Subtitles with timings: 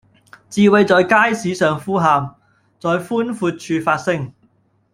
[0.49, 2.33] 智慧在街市上呼喊，
[2.79, 4.33] 在寬闊處發聲